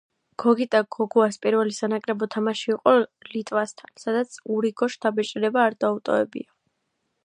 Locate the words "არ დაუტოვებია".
5.69-6.53